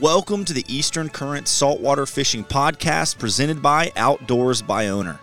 [0.00, 5.18] Welcome to the Eastern Current Saltwater Fishing Podcast presented by Outdoors by Owner.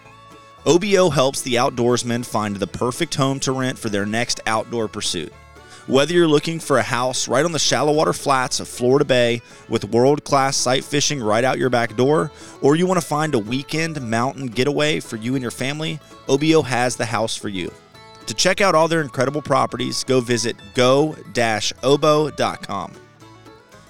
[0.66, 5.32] OBO helps the outdoorsmen find the perfect home to rent for their next outdoor pursuit.
[5.88, 9.42] Whether you're looking for a house right on the shallow water flats of Florida Bay
[9.70, 12.30] with world class sight fishing right out your back door,
[12.62, 16.62] or you want to find a weekend mountain getaway for you and your family, OBO
[16.64, 17.72] has the house for you.
[18.26, 21.16] To check out all their incredible properties, go visit go
[21.82, 22.92] obo.com.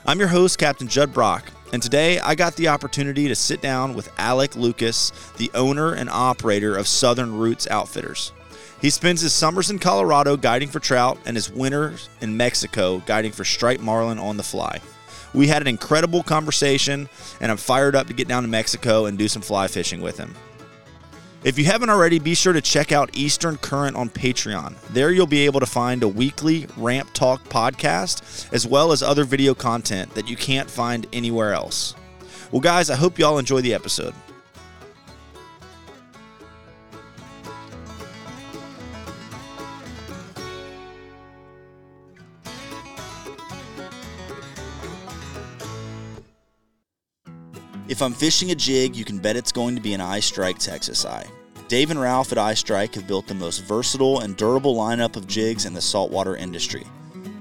[0.07, 3.95] I'm your host, Captain Judd Brock, and today I got the opportunity to sit down
[3.95, 8.31] with Alec Lucas, the owner and operator of Southern Roots Outfitters.
[8.79, 13.31] He spends his summers in Colorado guiding for trout and his winters in Mexico guiding
[13.31, 14.79] for striped marlin on the fly.
[15.33, 17.09] We had an incredible conversation,
[17.41, 20.19] and I'm fired up to get down to Mexico and do some fly fishing with
[20.19, 20.35] him.
[21.45, 24.73] If you haven't already, be sure to check out Eastern Current on Patreon.
[24.93, 29.25] There you'll be able to find a weekly Ramp Talk podcast, as well as other
[29.25, 31.93] video content that you can't find anywhere else.
[32.51, 34.15] Well, guys, I hope y'all enjoy the episode.
[47.87, 51.05] If I'm fishing a jig, you can bet it's going to be an iStrike Texas
[51.05, 51.27] Eye.
[51.67, 55.65] Dave and Ralph at iStrike have built the most versatile and durable lineup of jigs
[55.65, 56.83] in the saltwater industry.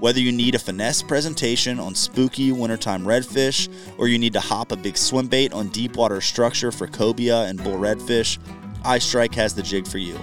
[0.01, 4.71] Whether you need a finesse presentation on spooky wintertime redfish, or you need to hop
[4.71, 8.39] a big swim bait on deep water structure for cobia and bull redfish,
[8.83, 10.19] iStrike has the jig for you.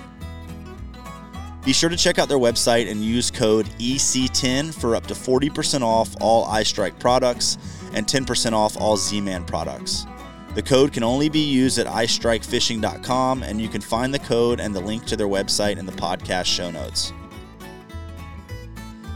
[1.66, 5.82] Be sure to check out their website and use code EC10 for up to 40%
[5.82, 7.58] off all iStrike products
[7.94, 10.06] and 10% off all Z Man products.
[10.54, 14.76] The code can only be used at iStrikeFishing.com, and you can find the code and
[14.76, 17.14] the link to their website in the podcast show notes.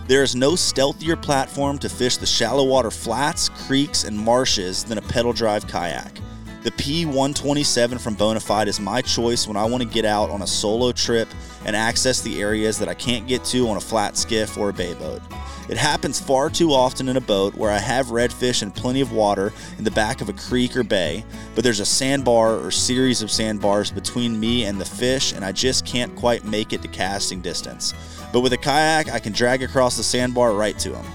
[0.08, 4.97] There is no stealthier platform to fish the shallow water flats, creeks, and marshes than
[4.97, 6.19] a pedal drive kayak.
[6.63, 10.47] The P127 from Bonafide is my choice when I want to get out on a
[10.47, 11.28] solo trip
[11.66, 14.74] and access the areas that I can't get to on a flat skiff or a
[14.74, 15.22] bay boat.
[15.67, 19.11] It happens far too often in a boat where I have redfish and plenty of
[19.11, 23.23] water in the back of a creek or bay, but there's a sandbar or series
[23.23, 26.87] of sandbars between me and the fish, and I just can't quite make it to
[26.87, 27.93] casting distance.
[28.31, 31.05] But with a kayak, I can drag across the sandbar right to them.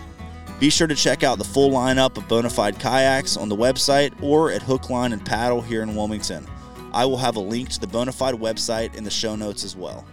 [0.58, 4.50] Be sure to check out the full lineup of Bonafide kayaks on the website or
[4.50, 6.46] at Hook, Line, and Paddle here in Wilmington.
[6.92, 10.04] I will have a link to the Bonafide website in the show notes as well.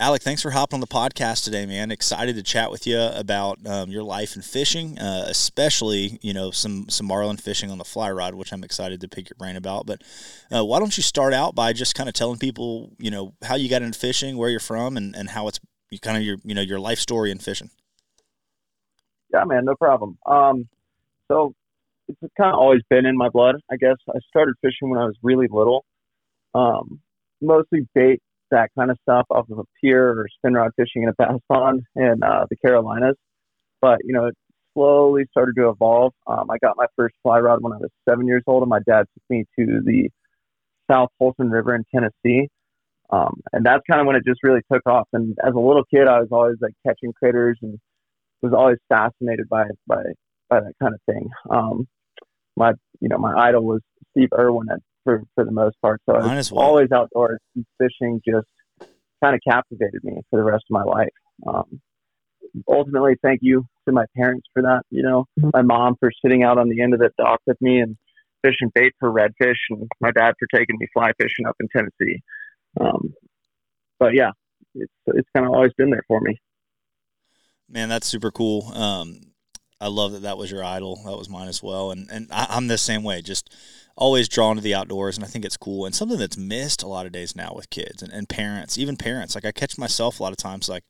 [0.00, 1.90] Alec, thanks for hopping on the podcast today, man.
[1.90, 6.50] Excited to chat with you about um, your life in fishing, uh, especially you know
[6.50, 9.56] some some marlin fishing on the fly rod, which I'm excited to pick your brain
[9.56, 9.84] about.
[9.84, 10.02] But
[10.50, 13.56] uh, why don't you start out by just kind of telling people you know how
[13.56, 15.60] you got into fishing, where you're from, and, and how it's
[16.00, 17.68] kind of your you know your life story in fishing.
[19.34, 20.16] Yeah, man, no problem.
[20.24, 20.66] Um,
[21.28, 21.52] so
[22.08, 23.96] it's kind of always been in my blood, I guess.
[24.08, 25.84] I started fishing when I was really little,
[26.54, 27.00] um,
[27.42, 31.08] mostly bait that kind of stuff off of a pier or spin rod fishing in
[31.08, 33.16] a bass pond in uh, the Carolinas.
[33.80, 34.34] But you know, it
[34.74, 36.12] slowly started to evolve.
[36.26, 38.80] Um, I got my first fly rod when I was seven years old, and my
[38.86, 40.10] dad took me to the
[40.90, 42.48] South Holston River in Tennessee.
[43.10, 45.08] Um, and that's kind of when it just really took off.
[45.12, 47.78] And as a little kid, I was always like catching critters and
[48.42, 50.02] was always fascinated by by
[50.48, 51.28] by that kind of thing.
[51.50, 51.88] Um,
[52.56, 56.00] my you know my idol was Steve Irwin at for for the most part.
[56.08, 56.64] So I was well.
[56.64, 57.40] always outdoors.
[57.78, 58.48] Fishing just
[59.22, 61.08] kind of captivated me for the rest of my life.
[61.46, 61.80] Um,
[62.68, 64.82] ultimately, thank you to my parents for that.
[64.90, 65.50] You know, mm-hmm.
[65.52, 67.96] my mom for sitting out on the end of the dock with me and
[68.42, 72.22] fishing bait for redfish, and my dad for taking me fly fishing up in Tennessee.
[72.80, 73.14] Um,
[73.98, 74.30] but yeah,
[74.74, 76.38] it's it's kind of always been there for me.
[77.68, 78.72] Man, that's super cool.
[78.74, 79.20] Um,
[79.80, 81.00] I love that that was your idol.
[81.04, 81.90] That was mine as well.
[81.90, 83.22] And and I, am the same way.
[83.22, 83.54] Just
[84.00, 86.88] always drawn to the outdoors, and I think it's cool and something that's missed a
[86.88, 89.34] lot of days now with kids and, and parents, even parents.
[89.34, 90.68] Like I catch myself a lot of times.
[90.68, 90.84] Like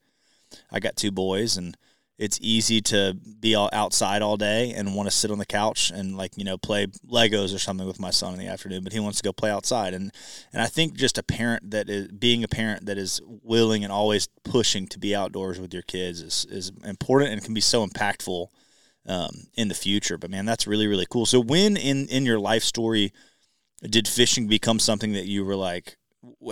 [0.71, 1.77] I got two boys, and
[2.19, 5.91] it's easy to be all outside all day and want to sit on the couch
[5.91, 8.93] and like you know play Legos or something with my son in the afternoon, but
[8.93, 9.93] he wants to go play outside.
[9.93, 10.13] And
[10.53, 13.93] and I think just a parent that is being a parent that is willing and
[13.93, 17.85] always pushing to be outdoors with your kids is is important and can be so
[17.85, 18.49] impactful
[19.07, 20.19] um, in the future.
[20.19, 21.27] But man, that's really really cool.
[21.27, 23.13] So when in in your life story
[23.83, 25.97] did fishing become something that you were like?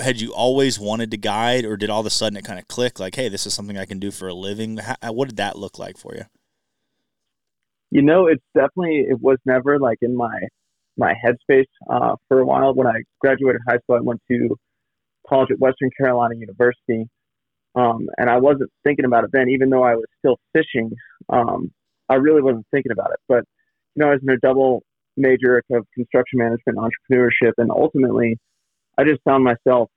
[0.03, 2.67] Had you always wanted to guide, or did all of a sudden it kind of
[2.69, 2.99] click?
[2.99, 4.79] Like, hey, this is something I can do for a living.
[4.79, 6.25] How, what did that look like for you?
[7.91, 10.41] You know, it's definitely it was never like in my
[10.97, 12.75] my headspace uh, for a while.
[12.75, 14.57] When I graduated high school, I went to
[15.29, 17.07] college at Western Carolina University,
[17.75, 20.91] Um, and I wasn't thinking about it then, even though I was still fishing.
[21.29, 21.71] Um,
[22.09, 23.21] I really wasn't thinking about it.
[23.29, 23.45] But,
[23.95, 24.83] you know, I was in a double
[25.17, 27.53] major of construction management entrepreneurship.
[27.59, 28.39] And ultimately,
[28.99, 29.91] I just found myself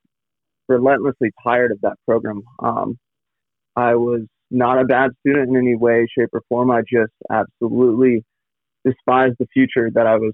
[0.68, 2.42] relentlessly tired of that program.
[2.62, 2.98] Um,
[3.76, 6.72] I was not a bad student in any way, shape, or form.
[6.72, 8.24] I just absolutely
[8.86, 10.34] despised the future that I was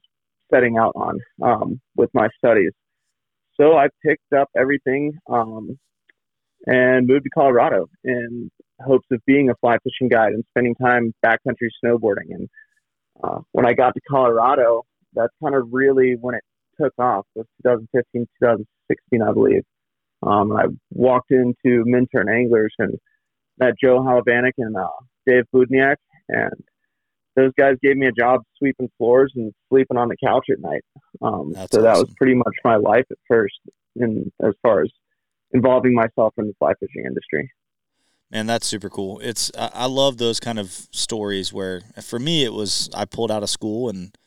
[0.51, 2.71] setting out on um, with my studies.
[3.59, 5.77] So I picked up everything um,
[6.65, 8.49] and moved to Colorado in
[8.81, 12.31] hopes of being a fly fishing guide and spending time backcountry snowboarding.
[12.31, 12.49] And
[13.23, 14.83] uh, when I got to Colorado,
[15.13, 16.43] that's kind of really when it
[16.81, 17.25] took off.
[17.35, 19.63] Was 2015, 2016, I believe.
[20.23, 22.97] Um, I walked into Minturn Anglers and
[23.59, 24.87] met Joe Halavanek and uh,
[25.25, 25.97] Dave Budniak,
[26.29, 26.53] and
[27.35, 30.81] those guys gave me a job sweeping floors and sleeping on the couch at night.
[31.21, 31.83] Um, so awesome.
[31.83, 33.59] that was pretty much my life at first,
[33.95, 34.89] in as far as
[35.51, 37.51] involving myself in the fly fishing industry.
[38.29, 39.19] Man, that's super cool.
[39.19, 43.43] It's I love those kind of stories where, for me, it was I pulled out
[43.43, 44.17] of school and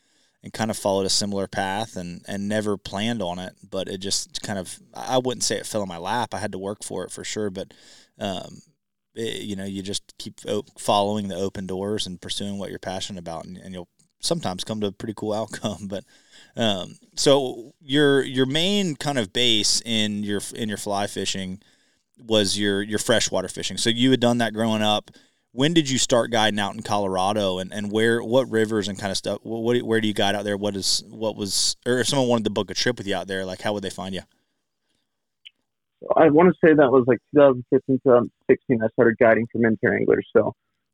[0.43, 3.99] and kind of followed a similar path and and never planned on it, but it
[3.99, 6.33] just kind of I wouldn't say it fell in my lap.
[6.33, 7.73] I had to work for it for sure, but
[8.17, 8.61] um,
[9.13, 10.39] it, you know, you just keep
[10.79, 13.89] following the open doors and pursuing what you're passionate about, and, and you'll
[14.19, 15.87] sometimes come to a pretty cool outcome.
[15.87, 16.05] But
[16.55, 21.61] um, so your your main kind of base in your in your fly fishing
[22.19, 23.77] was your your freshwater fishing.
[23.77, 25.11] So you had done that growing up.
[25.53, 29.11] When did you start guiding out in Colorado, and, and where what rivers and kind
[29.11, 29.39] of stuff?
[29.43, 30.57] What where do you guide out there?
[30.57, 33.27] What is what was or if someone wanted to book a trip with you out
[33.27, 34.21] there, like how would they find you?
[36.15, 38.81] I want to say that was like 2015, 2016.
[38.81, 40.27] I started guiding for Minturn anglers.
[40.35, 40.53] So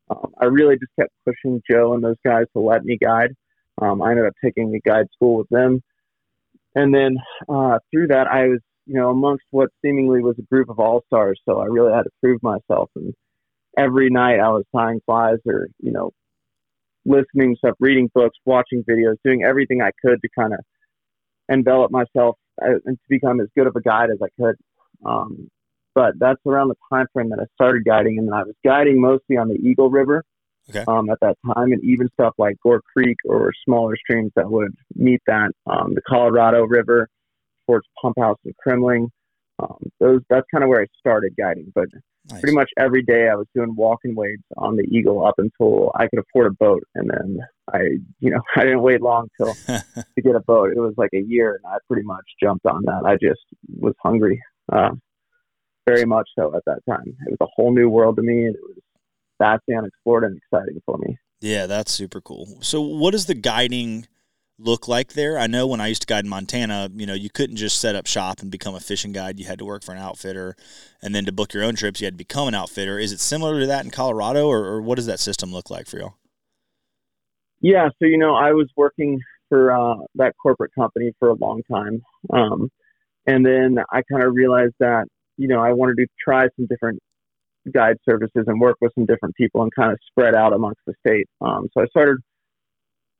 [0.09, 3.33] um, I really just kept pushing Joe and those guys to let me guide.
[3.81, 5.81] Um, I ended up taking a guide school with them.
[6.75, 7.17] And then
[7.47, 11.03] uh, through that, I was, you know, amongst what seemingly was a group of all
[11.07, 11.39] stars.
[11.47, 12.89] So I really had to prove myself.
[12.95, 13.13] And
[13.77, 16.11] every night I was tying flies or, you know,
[17.05, 20.59] listening stuff, reading books, watching videos, doing everything I could to kind of
[21.49, 24.55] envelop myself uh, and to become as good of a guide as I could.
[25.05, 25.49] Um,
[25.95, 29.37] but that's around the time frame that I started guiding, and I was guiding mostly
[29.37, 30.23] on the Eagle River
[30.69, 30.83] okay.
[30.87, 34.75] um, at that time, and even stuff like Gore Creek or smaller streams that would
[34.95, 35.51] meet that.
[35.65, 37.07] Um, the Colorado River
[37.67, 39.09] towards Pump House and Kremmling.
[39.59, 41.87] Um, those that's kind of where I started guiding, but
[42.29, 42.41] nice.
[42.41, 46.07] pretty much every day I was doing walking waves on the Eagle up until I
[46.07, 47.39] could afford a boat, and then
[47.73, 47.79] I,
[48.19, 50.71] you know, I didn't wait long till to get a boat.
[50.75, 53.03] It was like a year, and I pretty much jumped on that.
[53.05, 53.41] I just
[53.79, 54.41] was hungry.
[54.71, 54.91] Uh,
[55.87, 57.15] very much so at that time.
[57.25, 58.77] It was a whole new world to me, and it was
[59.41, 61.17] vastly unexplored and exciting for me.
[61.39, 62.59] Yeah, that's super cool.
[62.61, 64.07] So, what is the guiding
[64.59, 65.37] look like there?
[65.37, 67.95] I know when I used to guide in Montana, you know, you couldn't just set
[67.95, 69.39] up shop and become a fishing guide.
[69.39, 70.55] You had to work for an outfitter,
[71.01, 72.97] and then to book your own trips, you had to become an outfitter.
[72.99, 75.87] Is it similar to that in Colorado, or, or what does that system look like
[75.87, 76.13] for you?
[77.59, 79.19] Yeah, so you know, I was working
[79.49, 82.01] for uh, that corporate company for a long time.
[82.31, 82.69] Um,
[83.25, 85.05] and then I kind of realized that,
[85.37, 86.99] you know, I wanted to try some different
[87.73, 90.93] guide services and work with some different people and kind of spread out amongst the
[91.05, 91.27] state.
[91.41, 92.17] Um, so I started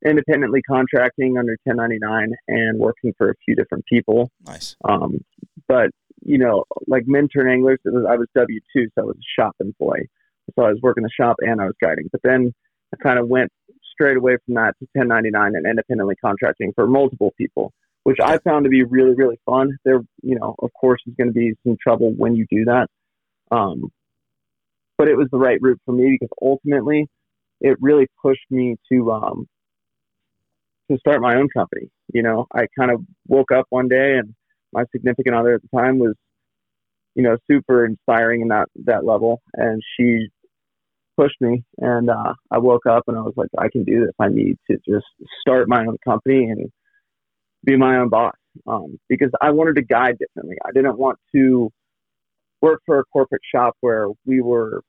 [0.04, 4.30] independently contracting under 1099 and working for a few different people.
[4.46, 4.76] Nice.
[4.88, 5.24] Um,
[5.66, 5.90] but,
[6.22, 9.56] you know, like Minturn Anglers, was, I was W 2, so I was a shop
[9.60, 10.08] employee.
[10.56, 12.08] So I was working the shop and I was guiding.
[12.10, 12.52] But then
[12.94, 13.50] I kind of went
[13.92, 17.72] straight away from that to 1099 and independently contracting for multiple people
[18.08, 19.76] which I found to be really, really fun.
[19.84, 22.86] There, you know, of course, is going to be some trouble when you do that.
[23.50, 23.92] Um,
[24.96, 27.06] but it was the right route for me because ultimately
[27.60, 29.46] it really pushed me to, um,
[30.90, 31.88] to start my own company.
[32.12, 34.34] You know, I kind of woke up one day and
[34.72, 36.14] my significant other at the time was,
[37.14, 39.40] you know, super inspiring in that, that level.
[39.54, 40.28] And she
[41.16, 44.14] pushed me and, uh, I woke up and I was like, I can do this.
[44.18, 45.06] I need to just
[45.40, 46.70] start my own company and,
[47.64, 48.34] be my own boss
[48.66, 50.56] um, because I wanted to guide differently.
[50.64, 51.70] I didn't want to
[52.60, 54.82] work for a corporate shop where we were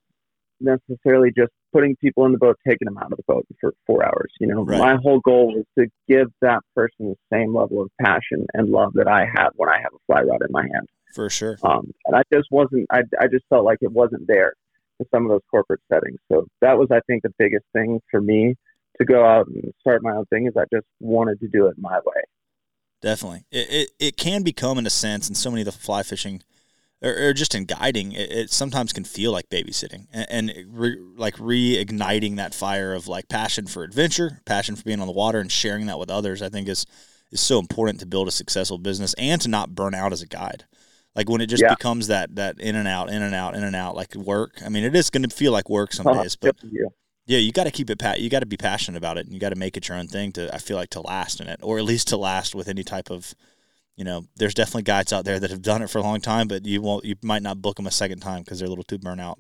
[0.60, 4.06] necessarily just putting people in the boat, taking them out of the boat for four
[4.06, 4.32] hours.
[4.40, 4.80] You know, right.
[4.80, 8.94] my whole goal was to give that person the same level of passion and love
[8.96, 10.88] that I have when I have a fly rod in my hand.
[11.14, 11.58] For sure.
[11.64, 12.88] Um, and I just wasn't.
[12.92, 14.54] I I just felt like it wasn't there
[15.00, 16.20] in some of those corporate settings.
[16.32, 18.56] So that was, I think, the biggest thing for me
[19.00, 20.46] to go out and start my own thing.
[20.48, 22.22] Is I just wanted to do it my way.
[23.02, 26.04] Definitely, it, it, it can become in a sense, in so many of the fly
[26.04, 26.42] fishing,
[27.02, 30.98] or, or just in guiding, it, it, sometimes can feel like babysitting, and, and re,
[31.16, 35.40] like reigniting that fire of like passion for adventure, passion for being on the water,
[35.40, 36.42] and sharing that with others.
[36.42, 36.86] I think is
[37.32, 40.28] is so important to build a successful business and to not burn out as a
[40.28, 40.66] guide.
[41.16, 41.74] Like when it just Yeah.
[41.76, 44.62] becomes that that in and out, in and out, in and out, like work.
[44.66, 46.24] I mean, it is going to feel like work some Uh-huh.
[46.24, 46.88] days, but yeah.
[47.28, 48.00] yeah, you got to keep it.
[48.00, 49.98] Pa- you got to be passionate about it, and you got to make it your
[49.98, 50.32] own thing.
[50.34, 52.84] To I feel like to last in it, or at least to last with any
[52.84, 53.34] type of,
[54.00, 56.48] you know, there's definitely guys out there that have done it for a long time,
[56.48, 58.86] but you won't, you might not book them a second time because they're a little
[58.86, 59.38] too burnt out.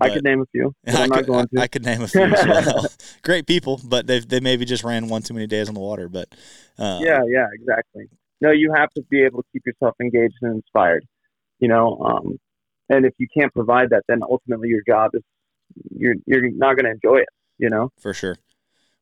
[0.00, 1.60] I could name a few, I I'm not could, going to.
[1.60, 2.86] I, I could name a few as well.
[3.22, 6.08] Great people, but they they maybe just ran one too many days on the water.
[6.08, 6.28] But
[6.78, 8.06] uh, yeah, yeah, exactly.
[8.40, 11.06] No, you have to be able to keep yourself engaged and inspired.
[11.58, 12.38] You know, um,
[12.90, 15.22] and if you can't provide that, then ultimately your job is
[15.90, 17.28] you're you're not going to enjoy it.
[17.58, 17.90] You know.
[17.98, 18.36] for sure.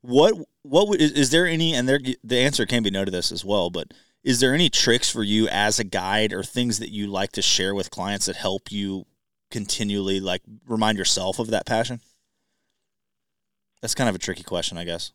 [0.07, 3.11] What what would is, is there any and there the answer can be no to
[3.11, 6.79] this as well, but is there any tricks for you as a guide or things
[6.79, 9.07] that you like to share with clients that help you
[9.51, 12.01] continually like remind yourself of that passion?
[13.83, 15.13] That's kind of a tricky question, I guess.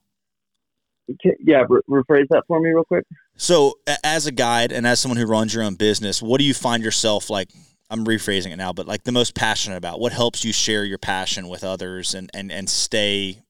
[1.40, 3.06] Yeah, re- rephrase that for me real quick.
[3.36, 6.46] So, a- as a guide and as someone who runs your own business, what do
[6.46, 7.50] you find yourself like?
[7.90, 10.00] I'm rephrasing it now, but like the most passionate about?
[10.00, 13.42] What helps you share your passion with others and and and stay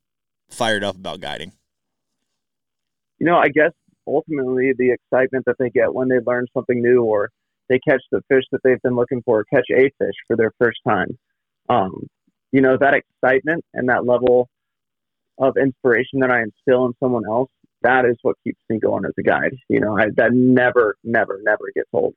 [0.51, 1.53] fired up about guiding?
[3.21, 3.71] you know, I guess
[4.07, 7.29] ultimately the excitement that they get when they learn something new or
[7.69, 10.79] they catch the fish that they've been looking for, catch a fish for their first
[10.87, 11.19] time.
[11.69, 12.07] Um,
[12.51, 14.49] you know, that excitement and that level
[15.37, 17.51] of inspiration that I instill in someone else,
[17.83, 19.55] that is what keeps me going as a guide.
[19.69, 22.15] You know, I, that never, never, never gets old.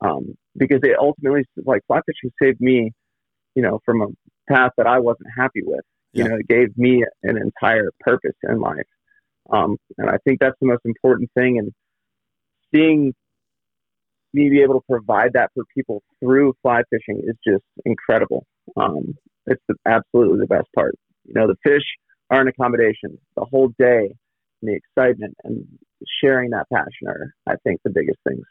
[0.00, 2.92] Um, because it ultimately, like fly fishing saved me,
[3.56, 4.06] you know, from a
[4.48, 5.84] path that I wasn't happy with.
[6.14, 6.30] You Yeah.
[6.30, 8.86] know, it gave me an entire purpose in life.
[9.50, 11.58] Um, and I think that's the most important thing.
[11.58, 11.72] And
[12.74, 13.12] seeing
[14.32, 18.46] me be able to provide that for people through fly fishing is just incredible.
[18.76, 19.14] Um,
[19.46, 20.94] it's the, absolutely the best part.
[21.24, 21.84] You know, the fish
[22.30, 23.18] are an accommodation.
[23.36, 24.14] The whole day,
[24.62, 25.66] and the excitement and
[26.20, 28.44] sharing that passion are, I think, the biggest things.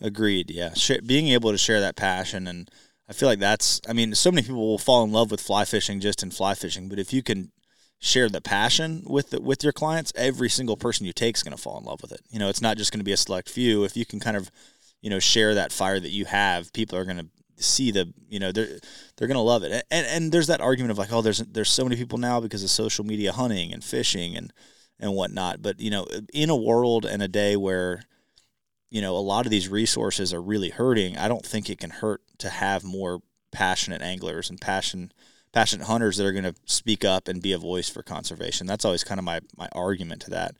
[0.00, 0.50] Agreed.
[0.50, 2.70] Yeah, Sh- being able to share that passion, and
[3.08, 3.80] I feel like that's.
[3.88, 6.54] I mean, so many people will fall in love with fly fishing just in fly
[6.54, 7.52] fishing, but if you can
[8.00, 11.56] share the passion with the, with your clients, every single person you take is going
[11.56, 12.20] to fall in love with it.
[12.30, 13.84] You know, it's not just going to be a select few.
[13.84, 14.50] If you can kind of,
[15.00, 18.38] you know, share that fire that you have, people are going to see the, you
[18.38, 18.78] know, they're
[19.16, 19.84] they're going to love it.
[19.90, 22.62] And and there's that argument of like, oh, there's there's so many people now because
[22.62, 24.52] of social media hunting and fishing and
[25.00, 25.62] and whatnot.
[25.62, 28.02] But you know, in a world and a day where
[28.90, 31.16] you know, a lot of these resources are really hurting.
[31.16, 35.12] I don't think it can hurt to have more passionate anglers and passion
[35.52, 38.66] passionate hunters that are going to speak up and be a voice for conservation.
[38.66, 40.54] That's always kind of my my argument to that.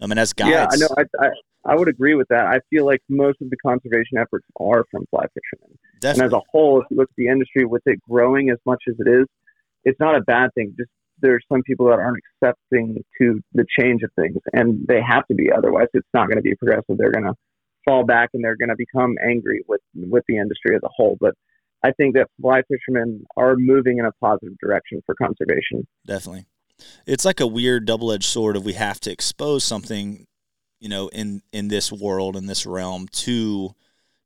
[0.00, 0.88] I mean, as guides, Yeah, I know.
[0.98, 1.30] I, I,
[1.66, 2.46] I would agree with that.
[2.46, 5.78] I feel like most of the conservation efforts are from fly fishermen.
[6.02, 8.82] And as a whole, if you look at the industry with it growing as much
[8.88, 9.26] as it is,
[9.84, 10.74] it's not a bad thing.
[10.76, 15.26] Just there's some people that aren't accepting to the change of things, and they have
[15.28, 15.50] to be.
[15.50, 16.98] Otherwise, it's not going to be progressive.
[16.98, 17.34] They're going to
[17.84, 21.16] fall back, and they're going to become angry with with the industry as a whole.
[21.20, 21.34] But
[21.82, 25.86] I think that fly fishermen are moving in a positive direction for conservation.
[26.06, 26.46] definitely.
[27.06, 30.26] It's like a weird double edged sword of we have to expose something,
[30.80, 33.74] you know, in in this world in this realm to,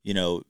[0.02, 0.42] you know,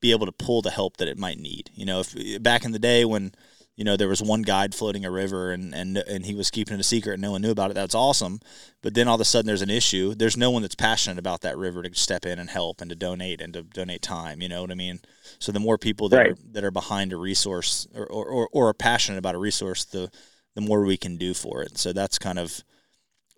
[0.00, 1.70] be able to pull the help that it might need.
[1.74, 3.32] You know, if back in the day when
[3.80, 6.74] you know there was one guide floating a river and and and he was keeping
[6.74, 8.38] it a secret and no one knew about it, that's awesome.
[8.82, 10.14] But then all of a sudden there's an issue.
[10.14, 12.96] There's no one that's passionate about that river to step in and help and to
[12.96, 14.42] donate and to donate time.
[14.42, 15.00] You know what I mean?
[15.38, 16.32] So the more people that Right.
[16.32, 19.86] are, that are behind a resource or, or, or, or are passionate about a resource,
[19.86, 20.10] the
[20.54, 21.78] the more we can do for it.
[21.78, 22.62] So that's kind of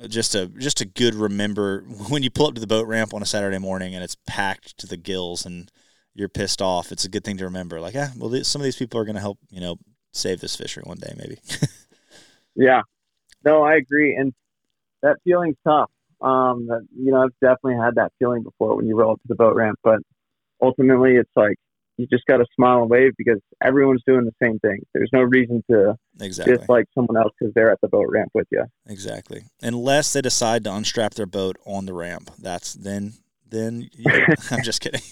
[0.09, 3.23] just a just a good remember when you pull up to the boat ramp on
[3.23, 5.71] a Saturday morning and it's packed to the gills and
[6.15, 6.93] you're pissed off.
[6.93, 7.81] It's a good thing to remember.
[7.81, 9.77] Like, yeah, well, th- some of these people are going to help, you know,
[10.13, 11.39] save this fishery one day, maybe.
[12.55, 12.83] Yeah,
[13.45, 14.33] no, I agree, and
[15.03, 15.91] that feeling's tough.
[16.21, 19.29] Um, that, you know, I've definitely had that feeling before when you roll up to
[19.29, 19.99] the boat ramp, but
[20.61, 21.57] ultimately, it's like
[21.97, 24.81] you just got to smile and wave because everyone's doing the same thing.
[24.95, 26.57] There's no reason to exactly.
[26.57, 28.65] dislike someone else because they're at the boat ramp with you.
[28.87, 29.45] Exactly.
[29.61, 33.15] Unless they decide to unstrap their boat on the ramp, that's then
[33.49, 34.05] then you
[34.51, 35.03] I'm just kidding.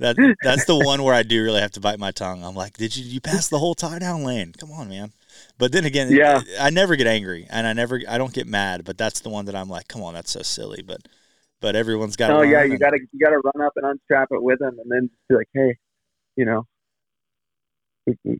[0.00, 2.44] That that's the one where I do really have to bite my tongue.
[2.44, 4.52] I'm like, did you you pass the whole tie down lane?
[4.56, 5.12] Come on, man.
[5.58, 6.40] But then again, Yeah.
[6.60, 8.84] I never get angry and I never I don't get mad.
[8.84, 10.82] But that's the one that I'm like, come on, that's so silly.
[10.86, 11.00] But
[11.60, 12.30] but everyone's got.
[12.30, 15.10] Oh yeah, you gotta you gotta run up and unstrap it with them, and then
[15.28, 15.76] be like, hey,
[16.36, 16.64] you know,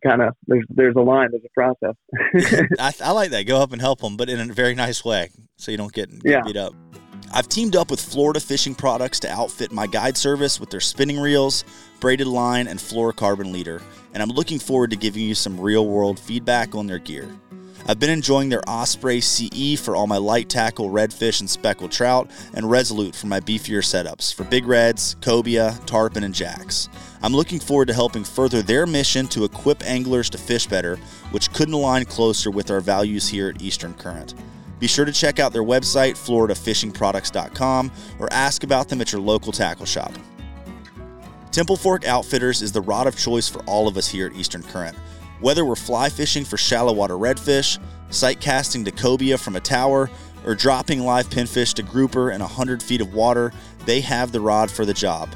[0.06, 1.96] kind of there's there's a line, there's a process.
[2.78, 3.42] I, I like that.
[3.48, 6.08] Go up and help them, but in a very nice way, so you don't get,
[6.22, 6.42] get Yeah.
[6.42, 6.74] beat up.
[7.32, 11.20] I've teamed up with Florida Fishing Products to outfit my guide service with their spinning
[11.20, 11.64] reels,
[12.00, 13.82] braided line, and fluorocarbon leader,
[14.14, 17.28] and I'm looking forward to giving you some real world feedback on their gear.
[17.86, 22.30] I've been enjoying their Osprey CE for all my light tackle, redfish, and speckled trout,
[22.54, 26.88] and Resolute for my beefier setups for big reds, cobia, tarpon, and jacks.
[27.22, 30.96] I'm looking forward to helping further their mission to equip anglers to fish better,
[31.30, 34.34] which couldn't align closer with our values here at Eastern Current.
[34.78, 39.52] Be sure to check out their website, floridafishingproducts.com, or ask about them at your local
[39.52, 40.12] tackle shop.
[41.50, 44.62] Temple Fork Outfitters is the rod of choice for all of us here at Eastern
[44.62, 44.96] Current.
[45.40, 47.78] Whether we're fly fishing for shallow water redfish,
[48.10, 50.10] sight casting to cobia from a tower,
[50.44, 53.52] or dropping live pinfish to grouper in 100 feet of water,
[53.86, 55.28] they have the rod for the job.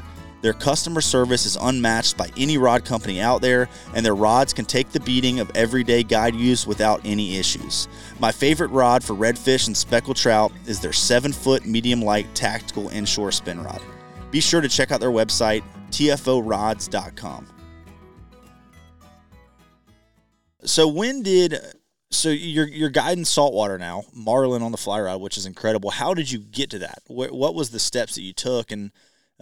[0.42, 4.64] Their customer service is unmatched by any rod company out there, and their rods can
[4.64, 7.88] take the beating of everyday guide use without any issues.
[8.18, 12.88] My favorite rod for redfish and speckled trout is their 7 foot medium light tactical
[12.88, 13.80] inshore spin rod.
[14.32, 17.46] Be sure to check out their website, tforods.com.
[20.64, 21.56] So when did
[22.10, 25.90] so you're you're guiding saltwater now, marlin on the fly rod, which is incredible.
[25.90, 26.98] How did you get to that?
[27.06, 28.92] What, what was the steps that you took, and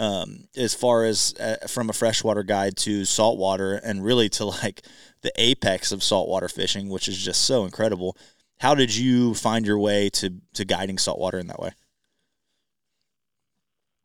[0.01, 4.83] um, as far as uh, from a freshwater guide to saltwater, and really to like
[5.21, 8.17] the apex of saltwater fishing, which is just so incredible.
[8.61, 11.73] How did you find your way to to guiding saltwater in that way?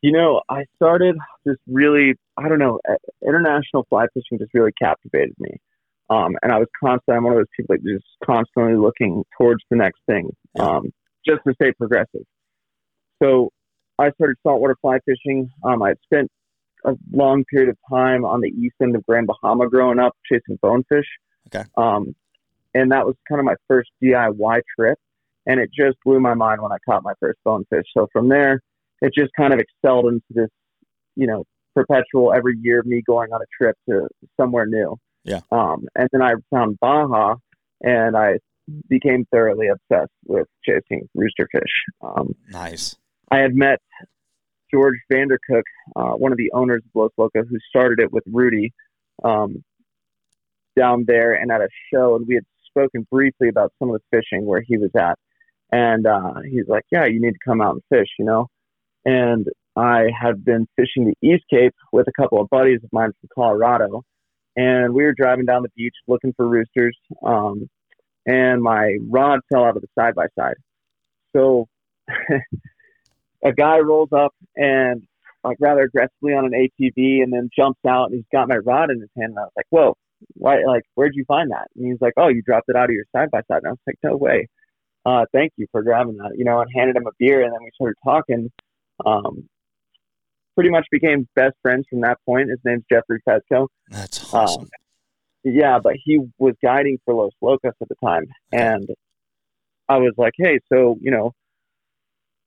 [0.02, 1.16] You know, I started
[1.48, 2.80] just really, I don't know,
[3.26, 5.58] international fly fishing just really captivated me.
[6.10, 9.64] Um, and I was constantly, I'm one of those people that just constantly looking towards
[9.72, 10.92] the next thing, um,
[11.26, 12.22] just to stay progressive.
[13.24, 13.50] So
[13.98, 15.50] I started saltwater fly fishing.
[15.64, 16.30] Um, I spent
[16.86, 20.60] a long period of time on the east end of Grand Bahama growing up chasing
[20.62, 21.06] bonefish.
[21.48, 21.68] Okay.
[21.78, 22.16] Um,
[22.74, 24.98] and that was kind of my first DIY trip.
[25.48, 27.86] And it just blew my mind when I caught my first bonefish.
[27.96, 28.62] So from there,
[29.02, 30.50] it just kind of excelled into this,
[31.16, 34.08] you know, perpetual every year me going on a trip to
[34.40, 34.98] somewhere new.
[35.24, 35.42] Yeah.
[35.52, 37.36] Um, and then I found Baja
[37.82, 38.40] and I
[38.90, 41.62] became thoroughly obsessed with chasing roosterfish.
[42.02, 42.96] Um, nice.
[43.32, 43.80] I had met
[44.72, 45.64] George Vandercook,
[45.96, 48.74] uh, one of the owners of Los Locos, who started it with Rudy
[49.24, 49.64] um,
[50.78, 52.16] down there and at a show.
[52.16, 55.18] And we had spoken briefly about some of the fishing where he was at.
[55.72, 58.48] And uh, he's like, Yeah, you need to come out and fish, you know?
[59.06, 63.12] And I had been fishing the East Cape with a couple of buddies of mine
[63.20, 64.04] from Colorado
[64.56, 66.98] and we were driving down the beach looking for roosters.
[67.24, 67.70] Um,
[68.26, 70.56] and my rod fell out of the side by side.
[71.36, 71.68] So
[73.46, 75.04] a guy rolls up and
[75.44, 78.90] like rather aggressively on an ATV and then jumps out and he's got my rod
[78.90, 79.32] in his hand.
[79.32, 79.96] And I was like, whoa,
[80.34, 81.68] why, like, where'd you find that?
[81.76, 83.62] And he's like, oh, you dropped it out of your side by side.
[83.64, 84.48] And I was like, no way.
[85.06, 87.44] Uh, thank you for grabbing that, you know, and handed him a beer.
[87.44, 88.52] And then we started talking.
[89.06, 89.48] Um,
[90.56, 92.50] pretty much became best friends from that point.
[92.50, 93.68] His name's Jeffrey Petco.
[93.90, 94.64] That's awesome.
[94.64, 94.70] Um,
[95.44, 98.90] yeah, but he was guiding for Los Locos at the time, and
[99.88, 101.34] I was like, "Hey, so you know,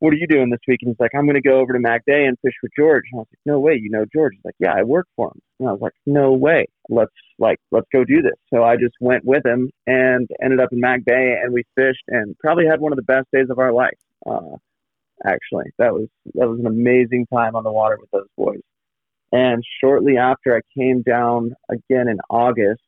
[0.00, 1.78] what are you doing this week?" And he's like, "I'm going to go over to
[1.78, 4.32] Mag Bay and fish with George." And I was like, "No way, you know George?"
[4.34, 7.58] He's like, "Yeah, I work for him." And I was like, "No way, let's like
[7.70, 11.04] let's go do this." So I just went with him and ended up in Mag
[11.04, 13.98] Bay, and we fished and probably had one of the best days of our life.
[14.26, 14.56] Uh,
[15.24, 15.64] actually.
[15.78, 18.60] That was that was an amazing time on the water with those boys.
[19.32, 22.82] And shortly after, I came down again in August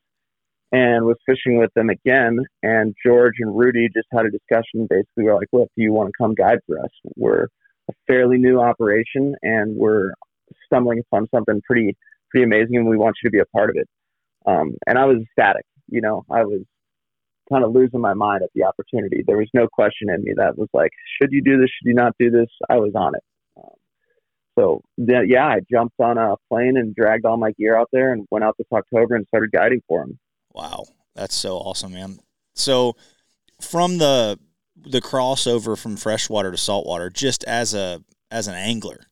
[0.73, 2.39] and was fishing with them again.
[2.63, 4.87] And George and Rudy just had a discussion.
[4.89, 6.91] Basically, we're like, "Look, do you want to come guide for us?
[7.17, 7.49] We're
[7.89, 10.13] a fairly new operation, and we're
[10.67, 11.97] stumbling upon something pretty
[12.31, 13.89] pretty amazing, and we want you to be a part of it."
[14.47, 15.65] Um, and I was ecstatic.
[15.89, 16.63] You know, I was
[17.51, 19.23] kind of losing my mind at the opportunity.
[19.27, 21.69] There was no question in me that was like, should you do this?
[21.69, 22.47] Should you not do this?
[22.69, 23.23] I was on it.
[23.57, 23.71] Um,
[24.59, 28.27] so yeah, I jumped on a plane and dragged all my gear out there and
[28.31, 30.19] went out this October and started guiding for him.
[30.53, 30.85] Wow,
[31.15, 32.19] that's so awesome, man.
[32.55, 32.97] So
[33.61, 34.39] from the
[34.77, 39.07] the crossover from freshwater to saltwater, just as a as an angler,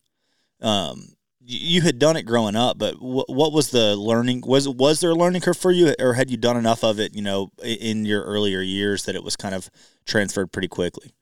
[0.61, 1.16] um,
[1.51, 4.42] you had done it growing up, but what, was the learning?
[4.46, 7.14] Was was there a learning curve for you, or had you done enough of it,
[7.14, 9.70] you know, in your earlier years that it was kind of
[10.05, 11.14] transferred pretty quickly?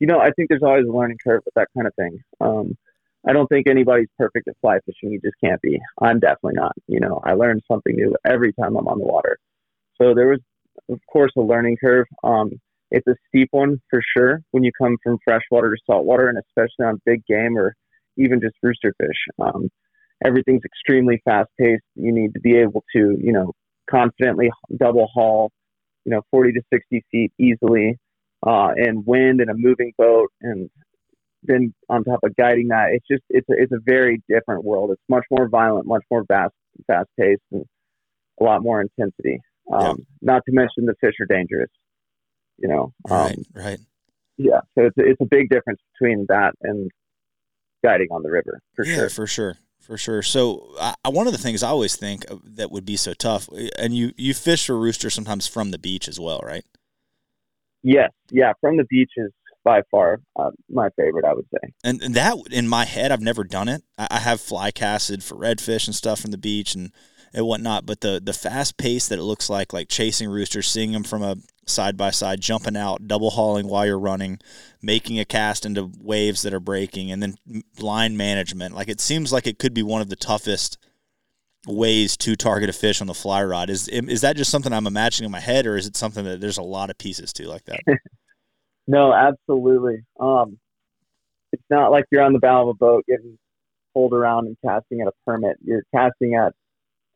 [0.00, 2.18] You know, I think there's always a learning curve with that kind of thing.
[2.40, 2.76] Um,
[3.26, 5.12] I don't think anybody's perfect at fly fishing.
[5.12, 5.78] You just can't be.
[6.00, 6.72] I'm definitely not.
[6.88, 9.38] You know, I learn something new every time I'm on the water.
[10.00, 10.40] So there was,
[10.90, 12.06] of course, a learning curve.
[12.24, 12.50] Um,
[12.90, 16.86] it's a steep one for sure when you come from freshwater to saltwater, and especially
[16.86, 17.74] on big game or
[18.16, 19.16] even just rooster fish.
[19.40, 19.68] Um,
[20.24, 21.84] everything's extremely fast paced.
[21.94, 23.52] You need to be able to, you know,
[23.88, 25.50] confidently double haul,
[26.04, 27.98] you know, 40 to 60 feet easily,
[28.46, 30.30] uh, and wind and a moving boat.
[30.40, 30.68] And
[31.42, 34.90] then on top of guiding that, it's just, it's a, it's a very different world.
[34.92, 36.54] It's much more violent, much more fast,
[36.86, 37.64] fast paced and
[38.40, 39.40] a lot more intensity.
[39.72, 39.92] Um, Yeah.
[40.22, 41.70] Not to mention the fish are dangerous.
[42.58, 43.78] You know, um, Right, right.
[44.36, 44.60] yeah.
[44.76, 46.90] So it's it's a big difference between that and
[47.82, 49.08] guiding on the river for yeah, sure.
[49.08, 50.22] for sure, for sure.
[50.22, 53.48] So, I, I- one of the things I always think that would be so tough,
[53.78, 56.64] and you you fish for rooster sometimes from the beach as well, right?
[57.82, 58.52] Yes, yeah.
[58.60, 59.32] From the beach is
[59.64, 61.24] by far uh, my favorite.
[61.24, 61.72] I would say.
[61.84, 63.82] And, and that in my head, I've never done it.
[63.98, 66.92] I, I have fly casted for redfish and stuff from the beach and
[67.34, 67.86] and whatnot.
[67.86, 71.22] But the the fast pace that it looks like, like chasing roosters, seeing them from
[71.22, 74.38] a side by side, jumping out, double hauling while you're running,
[74.80, 77.36] making a cast into waves that are breaking, and then
[77.78, 78.74] line management.
[78.74, 80.78] Like it seems like it could be one of the toughest
[81.66, 83.70] ways to target a fish on the fly rod.
[83.70, 86.40] Is is that just something I'm imagining in my head, or is it something that
[86.40, 87.80] there's a lot of pieces to like that?
[88.86, 90.04] No, absolutely.
[90.18, 90.58] Um,
[91.52, 93.38] it's not like you're on the bow of a boat getting
[93.94, 95.56] pulled around and casting at a permit.
[95.62, 96.52] You're casting at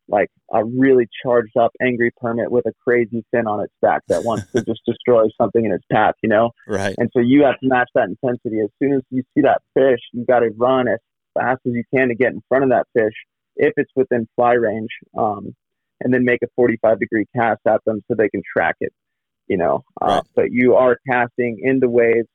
[0.09, 4.23] like a really charged up, angry permit with a crazy fin on its back that
[4.25, 6.51] wants to just destroy something in its path, you know?
[6.69, 6.95] right.
[6.99, 8.61] And so you have to match that intensity.
[8.61, 10.99] As soon as you see that fish, you got to run as
[11.35, 13.15] fast as you can to get in front of that fish
[13.57, 15.55] if it's within fly range, um,
[16.01, 18.93] and then make a 45 degree cast at them so they can track it.
[19.49, 22.29] You know, uh, but you are casting into waves.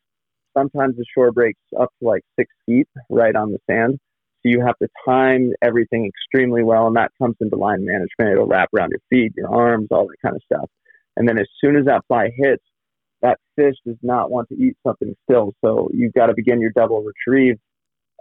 [0.57, 3.99] Sometimes the shore breaks up to like six feet right on the sand.
[4.43, 8.31] So you have to time everything extremely well, and that comes into line management.
[8.31, 10.69] It'll wrap around your feet, your arms, all that kind of stuff.
[11.15, 12.63] And then as soon as that fly hits,
[13.21, 15.53] that fish does not want to eat something still.
[15.63, 17.57] So you've got to begin your double retrieve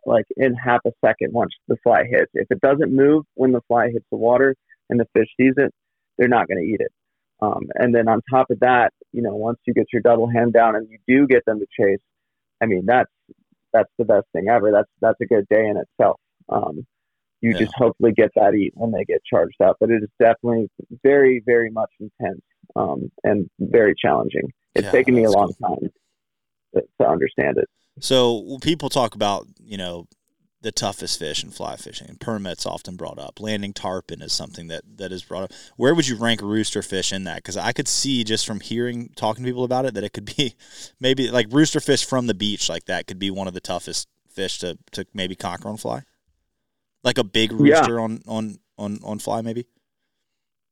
[0.07, 2.31] like in half a second once the fly hits.
[2.35, 4.55] If it doesn't move when the fly hits the water
[4.89, 5.73] and the fish sees it,
[6.19, 6.93] they're not going to eat it.
[7.43, 10.53] Um, and then on top of that, you know, once you get your double hand
[10.53, 12.01] down and you do get them to chase,
[12.63, 13.11] I mean, that's
[13.73, 14.71] that's the best thing ever.
[14.73, 16.21] That's that's a good day in itself.
[16.49, 16.87] Um,
[17.41, 17.61] you Yeah.
[17.61, 19.77] just hopefully get that eat when they get charged up.
[19.81, 20.69] But it is definitely
[21.03, 22.43] very, very much intense
[22.77, 24.53] um, and very challenging.
[24.75, 25.91] It's Yeah, taken me a long time
[26.75, 27.69] to, to understand it.
[28.01, 30.07] So people talk about you know
[30.63, 32.09] the toughest fish in fly fishing.
[32.09, 33.41] and Permit's often brought up.
[33.41, 35.53] Landing tarpon is something that that is brought up.
[35.77, 37.37] Where would you rank rooster fish in that?
[37.37, 40.27] Because I could see just from hearing talking to people about it that it could
[40.37, 40.55] be
[41.01, 44.09] maybe like rooster fish from the beach like that could be one of the toughest
[44.29, 46.03] fish to to maybe conquer on fly.
[47.03, 47.59] Like a big Yeah.
[47.81, 49.67] rooster on on on on fly maybe.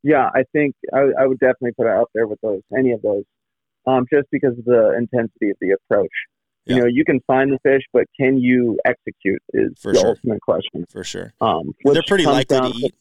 [0.03, 3.03] Yeah, I think I, I would definitely put it up there with those, any of
[3.03, 3.24] those,
[3.87, 6.12] um, just because of the intensity of the approach.
[6.68, 6.76] Yeah.
[6.76, 10.09] You know, you can find the fish, but can you execute is For the sure.
[10.11, 10.85] ultimate question.
[10.90, 11.33] For sure.
[11.40, 12.94] Um, they're pretty likely to eat.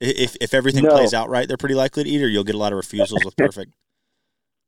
[0.00, 0.90] If if everything No.
[0.90, 3.24] plays out right, they're pretty likely to eat, or you'll get a lot of refusals
[3.24, 3.72] with perfect.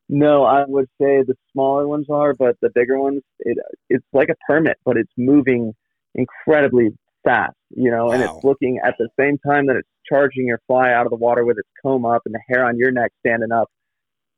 [0.08, 4.28] No, I would say the smaller ones are, but the bigger ones, it it's like
[4.28, 5.72] a permit, but it's moving
[6.16, 6.90] incredibly
[7.22, 10.90] fast, you know, and it's looking at the same time that it's charging your fly
[10.92, 13.52] out of the water with its comb up and the hair on your neck standing
[13.52, 13.68] up.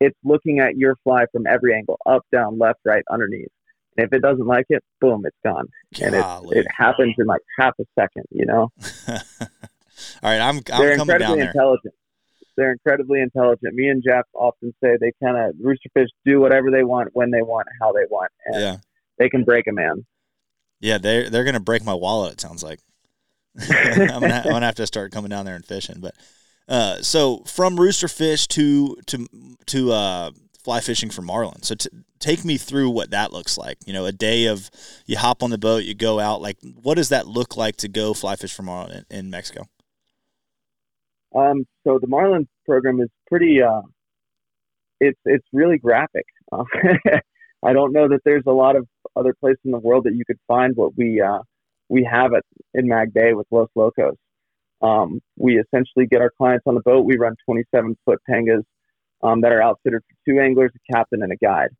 [0.00, 3.48] It's looking at your fly from every angle, up, down, left, right, underneath.
[3.96, 5.66] And if it doesn't like it, boom, it's gone.
[6.00, 6.58] And it Golly.
[6.58, 8.70] it happens in like half a second, you know.
[9.08, 9.18] All
[10.30, 11.94] right, I'm I'm They're incredibly intelligent.
[12.56, 13.74] They're incredibly intelligent.
[13.74, 17.42] Me and Jeff often say they kind of roosterfish do whatever they want, when they
[17.42, 18.76] want, how they want, and Yeah,
[19.18, 20.04] they can break a man.
[20.80, 22.34] yeah, they're they're gonna break my wallet.
[22.34, 22.80] It sounds like
[23.70, 26.00] I'm gonna I'm gonna have to start coming down there and fishing.
[26.00, 26.14] But
[26.68, 29.26] uh, so from rooster fish to to
[29.66, 30.30] to uh,
[30.64, 31.62] fly fishing for marlin.
[31.62, 33.78] So t- take me through what that looks like.
[33.86, 34.70] You know, a day of
[35.06, 36.40] you hop on the boat, you go out.
[36.40, 39.66] Like, what does that look like to go fly fish for marlin in, in Mexico?
[41.34, 43.62] Um, so the Marlin program is pretty.
[43.62, 43.82] Uh,
[45.00, 46.26] it's it's really graphic.
[46.50, 46.64] Uh,
[47.62, 50.24] I don't know that there's a lot of other places in the world that you
[50.26, 51.40] could find what we uh,
[51.88, 52.44] we have at
[52.74, 54.16] in Mag Bay with Los Locos.
[54.80, 57.04] Um, we essentially get our clients on the boat.
[57.04, 58.64] We run 27 foot pangas
[59.22, 61.70] um, that are outfitted for two anglers, a captain, and a guide.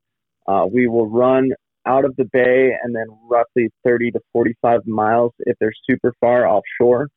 [0.46, 1.50] Uh, we will run
[1.86, 6.46] out of the bay and then roughly 30 to 45 miles if they're super far
[6.46, 7.08] offshore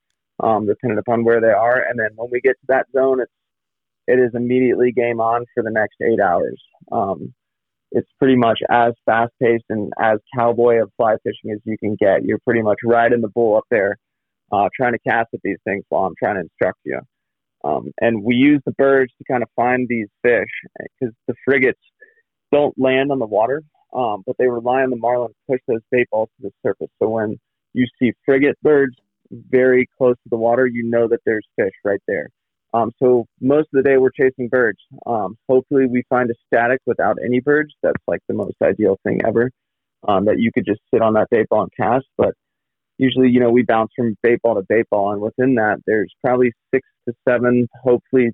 [0.42, 1.82] um, depending upon where they are.
[1.82, 3.32] And then when we get to that zone, it's
[4.08, 6.62] it is immediately game on for the next eight hours.
[6.92, 7.34] Um,
[7.92, 11.96] it's pretty much as fast paced and as cowboy of fly fishing as you can
[12.00, 12.24] get.
[12.24, 13.98] You're pretty much riding the bull up there,
[14.52, 17.00] uh, trying to cast at these things while I'm trying to instruct you.
[17.66, 20.50] Um, and we use the birds to kind of find these fish
[21.00, 21.82] because the frigates
[22.52, 25.82] don't land on the water, um, but they rely on the marlin to push those
[25.92, 26.94] bait balls to the surface.
[27.02, 27.38] So when
[27.74, 28.96] you see frigate birds
[29.32, 32.30] very close to the water, you know that there's fish right there.
[32.74, 34.80] Um, so most of the day we're chasing birds.
[35.06, 37.74] Um, hopefully we find a static without any birds.
[37.82, 39.50] That's like the most ideal thing ever.
[40.08, 42.06] Um, that you could just sit on that bait ball and cast.
[42.16, 42.36] But
[42.98, 46.14] usually, you know, we bounce from bait ball to bait ball, and within that, there's
[46.24, 48.32] probably six to seven, hopefully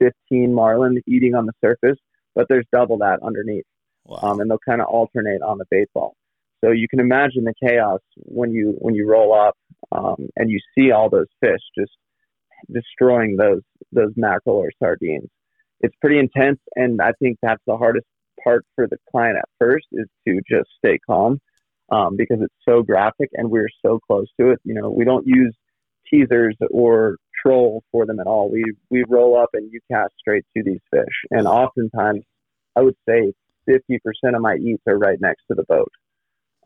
[0.00, 1.98] 15 marlin eating on the surface,
[2.34, 3.64] but there's double that underneath.
[4.06, 4.18] Wow.
[4.22, 6.14] Um, and they'll kind of alternate on the bait ball.
[6.64, 9.54] So you can imagine the chaos when you when you roll up
[9.92, 11.92] um, and you see all those fish just
[12.72, 15.28] destroying those those mackerel or sardines.
[15.80, 18.06] It's pretty intense, and I think that's the hardest
[18.44, 21.40] part for the client at first is to just stay calm
[21.90, 24.60] um, because it's so graphic and we're so close to it.
[24.64, 25.54] You know, we don't use
[26.08, 28.50] teasers or troll for them at all.
[28.50, 32.24] We we roll up and you cast straight to these fish, and oftentimes
[32.76, 33.32] I would say
[33.68, 33.98] 50%
[34.34, 35.92] of my eats are right next to the boat.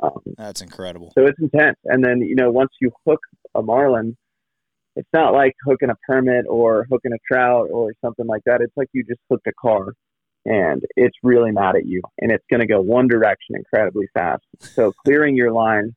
[0.03, 1.13] Um, That's incredible.
[1.17, 1.79] so it's intense.
[1.85, 3.21] And then, you know, once you hook
[3.55, 4.17] a marlin,
[4.97, 8.61] it's not like hooking a permit or hooking a trout or something like that.
[8.61, 9.93] It's like you just hooked a car
[10.45, 14.43] and it's really mad at you and it's going to go one direction incredibly fast.
[14.61, 15.95] So clearing your line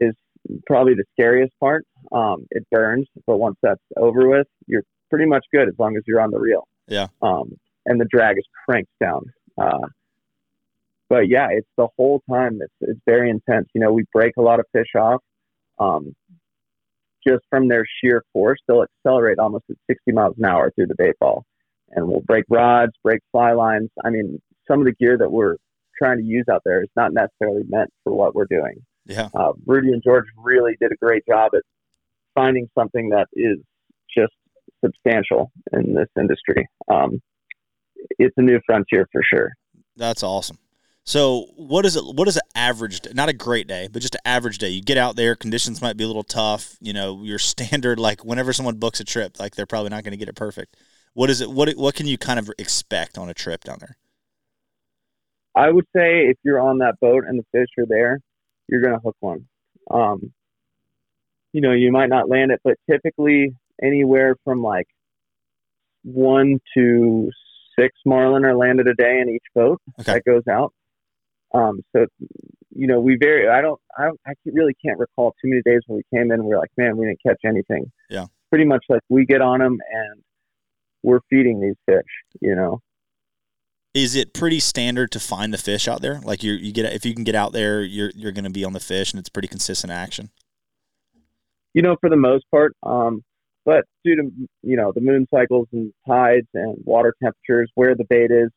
[0.00, 0.14] is
[0.66, 1.86] probably the scariest part.
[2.10, 6.02] Um, it burns, but once that's over with, you're pretty much good as long as
[6.06, 6.66] you're on the reel.
[6.88, 7.06] Yeah.
[7.22, 7.56] Um,
[7.86, 9.24] and the drag is cranked down.
[9.60, 9.88] Uh,
[11.08, 12.60] but yeah, it's the whole time.
[12.62, 13.68] It's it's very intense.
[13.74, 15.20] You know, we break a lot of fish off.
[15.78, 16.14] Um,
[17.26, 20.94] just from their sheer force, they'll accelerate almost at 60 miles an hour through the
[20.96, 21.44] bait ball,
[21.92, 23.90] and we'll break rods, break fly lines.
[24.04, 25.56] I mean, some of the gear that we're
[25.96, 28.84] trying to use out there is not necessarily meant for what we're doing.
[29.06, 29.28] Yeah.
[29.34, 31.62] Uh, Rudy and George really did a great job at
[32.34, 33.58] finding something that is
[34.16, 34.32] just
[34.84, 36.68] substantial in this industry.
[36.88, 37.20] Um,
[38.18, 39.52] it's a new frontier for sure.
[39.96, 40.58] That's awesome.
[41.04, 42.04] So what is it?
[42.04, 43.00] What is an average?
[43.12, 44.68] Not a great day, but just an average day.
[44.68, 46.76] You get out there, conditions might be a little tough.
[46.80, 50.12] You know, your standard like whenever someone books a trip, like they're probably not going
[50.12, 50.76] to get it perfect.
[51.14, 51.50] What is it?
[51.50, 53.96] What what can you kind of expect on a trip down there?
[55.54, 58.20] I would say if you're on that boat and the fish are there,
[58.68, 59.46] you're going to hook one.
[59.90, 60.32] Um,
[61.52, 64.86] you know, you might not land it, but typically anywhere from like
[66.04, 67.30] one to
[67.78, 70.14] six marlin are landed a day in each boat Okay.
[70.14, 70.72] that goes out.
[71.54, 72.06] Um, so,
[72.74, 73.46] you know, we vary.
[73.48, 76.40] I don't, I, don't, I really can't recall too many days when we came in
[76.40, 77.92] and we are like, man, we didn't catch anything.
[78.08, 78.26] Yeah.
[78.48, 80.22] Pretty much like we get on them and
[81.02, 82.06] we're feeding these fish,
[82.40, 82.80] you know.
[83.94, 86.20] Is it pretty standard to find the fish out there?
[86.24, 88.64] Like you you get if you can get out there, you're you're going to be
[88.64, 90.30] on the fish, and it's pretty consistent action.
[91.74, 92.74] you know, for the most part.
[92.82, 93.22] Um,
[93.64, 94.30] but due to
[94.62, 98.48] you know the moon cycles and tides and water temperatures, where the bait is,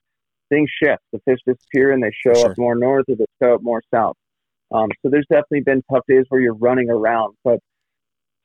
[0.50, 1.02] things shift.
[1.12, 2.52] The fish disappear and they show Sure.
[2.52, 4.16] up more north or they show up more south.
[4.72, 7.60] Um, so there's definitely been tough days where you're running around, but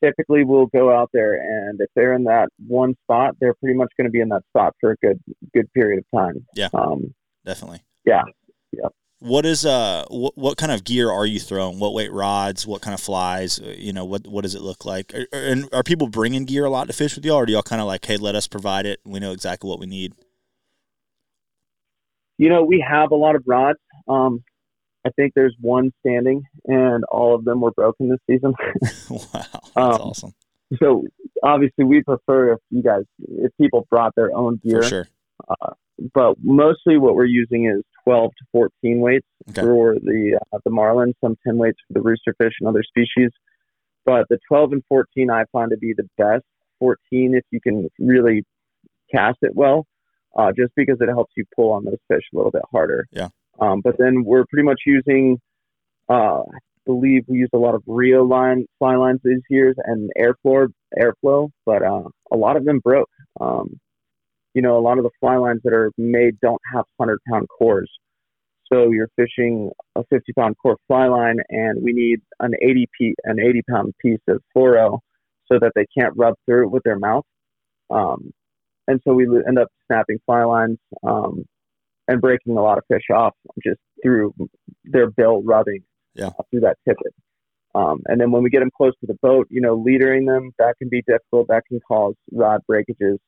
[0.02, 3.88] typically we'll go out there and if they're in that one spot, they're pretty much
[3.96, 5.20] going to be in that spot for a good
[5.54, 6.46] good period of time.
[6.54, 6.68] Yeah.
[6.74, 7.82] Um, Definitely.
[8.04, 8.22] Yeah.
[8.72, 8.88] Yeah.
[9.22, 11.78] What is uh what, what kind of gear are you throwing?
[11.78, 12.66] What weight rods?
[12.66, 13.58] What kind of flies?
[13.60, 15.12] Uh, You know what what does it look like?
[15.14, 17.62] Are- and are people bringing gear a lot to fish with y'all, or do y'all
[17.62, 19.00] kind of like, hey, let us provide it.
[19.04, 20.14] We know exactly what we need.
[22.38, 23.78] you know, we have a lot of rods.
[24.08, 24.42] Um,
[25.06, 28.52] I think there's one standing, and all of them were broken this season.
[29.10, 30.34] wow, that's Um, awesome
[30.80, 31.04] so
[31.42, 34.82] obviously, we prefer if you guys, if people brought their own gear.
[34.82, 35.06] for sure.
[36.14, 39.62] But mostly, what we're using is 12 to 14 weights Okay.
[39.62, 43.30] for the uh, the marlin, some 10 weights for the roosterfish and other species.
[44.06, 46.44] But the 12 and 14 I find to be the best.
[46.78, 48.44] 14 if you can really
[49.12, 49.86] cast it well,
[50.38, 53.06] uh, just because it helps you pull on those fish a little bit harder.
[53.10, 53.28] Yeah.
[53.60, 55.38] Um, but then we're pretty much using,
[56.08, 60.10] uh, I believe we use a lot of Rio line fly lines these years and
[60.18, 60.68] Airflo
[60.98, 63.10] Airflo, but uh, a lot of them broke.
[63.40, 63.78] Um,
[64.54, 67.48] you know, a lot of the fly lines that are made don't have hundred pound
[67.48, 67.90] cores.
[68.72, 73.14] So you're fishing a 50 pound core fly line, and we need an 80 p
[73.24, 75.00] an 80 pound piece of fluoro
[75.50, 77.24] so that they can't rub through it with their mouth.
[77.90, 78.32] Um,
[78.86, 81.44] and so we end up snapping fly lines um,
[82.10, 84.34] and breaking a lot of fish off just through
[84.84, 85.82] their bill rubbing
[86.14, 86.28] Yeah.
[86.38, 87.14] uh, through that tippet.
[87.74, 90.50] Um, and then when we get them close to the boat, you know, leadering them,
[90.58, 91.46] that can be difficult.
[91.48, 93.18] That can cause rod breakages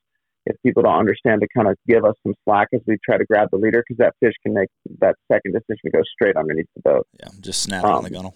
[0.45, 3.23] if people don't understand to kind of give us some slack as we try to
[3.23, 4.67] grab the leader because that fish can make
[4.99, 7.07] that second decision to go straight underneath the boat.
[7.17, 8.35] Yeah, just snap on Um, the gunnel.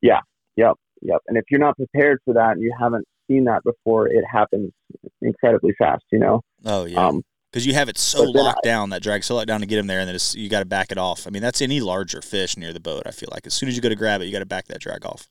[0.00, 0.20] Yeah,
[0.56, 1.18] yep, yep.
[1.28, 4.72] And if you're not prepared for that and you haven't seen that before, it happens
[5.20, 6.40] incredibly fast, you know?
[6.64, 7.22] Oh yeah, Um,
[7.56, 9.86] because you have it so locked down that drag so locked down to get him
[9.86, 11.26] there, and then it's, you got to back it off.
[11.26, 13.04] I mean, that's any larger fish near the boat.
[13.06, 14.66] I feel like as soon as you go to grab it, you got to back
[14.66, 15.30] that drag off.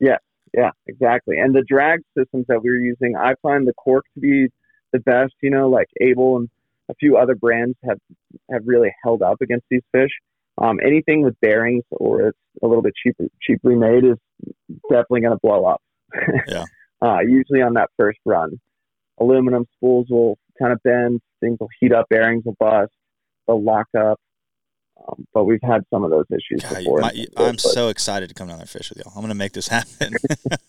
[0.00, 0.16] Yeah,
[0.52, 1.38] yeah, exactly.
[1.38, 4.48] And the drag systems that we were using, I find the cork to be
[4.92, 6.48] the best, you know, like Abel and
[6.88, 7.98] a few other brands have,
[8.50, 10.10] have really held up against these fish.
[10.60, 14.16] Um, anything with bearings or it's a little bit cheaper, cheaply made is
[14.90, 15.80] definitely going to blow up.
[16.48, 16.64] Yeah.
[17.00, 18.58] uh, usually on that first run,
[19.20, 22.92] aluminum spools will kind of bend, things will heat up, bearings will bust,
[23.46, 24.18] they'll lock up.
[25.06, 27.00] Um, but we've had some of those issues God, before.
[27.00, 29.12] my- I'm but so excited to come down there fish with y'all.
[29.14, 30.14] I'm going to make this happen.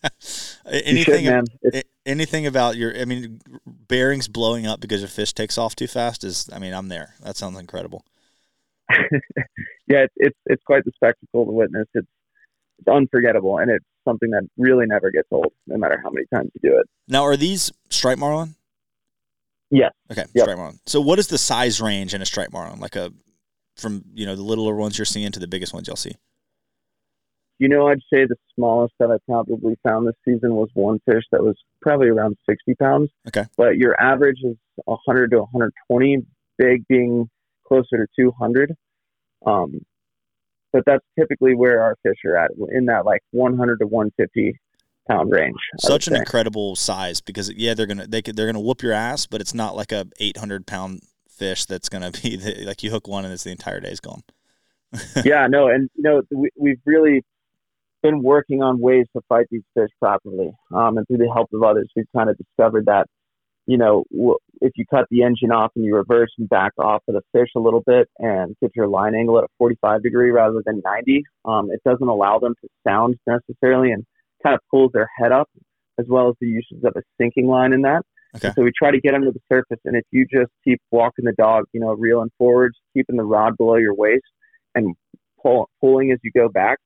[0.66, 1.84] anything, should.
[2.06, 2.96] Anything about your?
[2.96, 6.48] I mean, bearings blowing up because your fish takes off too fast is.
[6.54, 7.16] I mean, I'm there.
[7.24, 8.06] That sounds incredible.
[9.88, 11.88] yeah, it's, it's it's quite the spectacle to witness.
[11.94, 12.08] It's
[12.80, 16.52] it's unforgettable, and it's something that really never gets old, no matter how many times
[16.54, 16.88] you do it.
[17.08, 18.56] Now, are these striped marlin?
[19.72, 19.92] Yes.
[20.12, 20.44] Okay, Yep.
[20.44, 20.80] striped marlin.
[20.86, 22.80] So, what is the size range in a striped marlin?
[22.80, 23.12] Like a
[23.78, 26.16] from you know the littler ones you're seeing to the biggest ones you'll see.
[27.60, 31.24] You know, I'd say the smallest that I probably found this season was one fish
[31.34, 33.10] that was probably around 60 pounds.
[33.28, 33.46] Okay.
[33.58, 34.56] But your average is
[34.86, 36.26] 100 to 120,
[36.58, 37.30] big being
[37.68, 38.74] closer to 200.
[39.46, 39.82] Um,
[40.72, 44.58] but that's typically where our fish are at, in that like 100 to 150
[45.10, 45.58] pound range.
[45.80, 46.20] Such an say.
[46.20, 49.54] incredible size because yeah, they're gonna they could, they're gonna whoop your ass, but it's
[49.54, 53.34] not like a 800 pound fish that's gonna be the, like you hook one and
[53.34, 54.24] it's the entire day's gone.
[55.26, 57.24] yeah, no, and you know we, we've really
[58.02, 61.64] been working on ways to fight these fish properly, um, and through the help of
[61.64, 63.06] others, we've kind of discovered that
[63.68, 64.04] you know
[64.62, 67.50] if you cut the engine off and you reverse and back off of the fish
[67.56, 71.24] a little bit and get your line angle at a 45 degree rather than 90,
[71.46, 74.06] um, it doesn't allow them to sound necessarily and
[74.44, 75.50] kind of pulls their head up,
[76.00, 78.02] as well as the uses of a sinking line in that.
[78.36, 78.52] Okay.
[78.56, 81.26] So we try to get them to the surface, and if you just keep walking
[81.26, 84.24] the dog, you know, reeling forwards, keeping the rod below your waist,
[84.76, 84.96] and
[85.42, 86.78] pull, pulling as you go back,